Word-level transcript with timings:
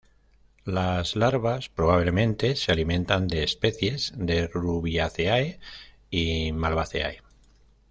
Las 0.65 1.15
larvas 1.15 1.69
probablemente 1.69 2.55
se 2.55 2.71
alimentan 2.71 3.27
de 3.27 3.43
especies 3.43 4.11
de 4.17 4.47
Rubiaceae 4.47 5.59
y 6.09 6.51
Malvaceae. 6.53 7.21